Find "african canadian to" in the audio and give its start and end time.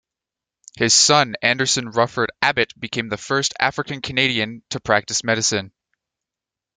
3.59-4.79